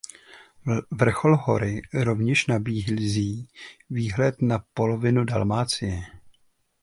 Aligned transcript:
Vrchol 0.91 1.35
hory 1.37 1.81
rovněž 1.93 2.47
nabízí 2.47 3.47
výhled 3.89 4.41
na 4.41 4.63
polovinu 4.73 5.23
Dalmácie. 5.25 6.03